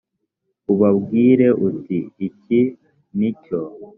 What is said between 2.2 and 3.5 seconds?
iki ni